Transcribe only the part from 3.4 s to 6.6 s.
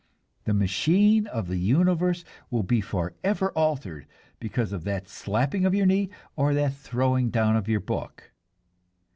altered because of that slapping of your knee or